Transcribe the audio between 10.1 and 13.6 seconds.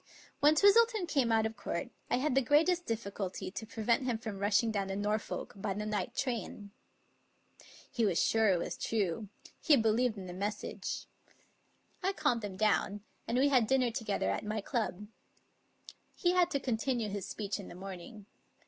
in the message. I calmed him down, and we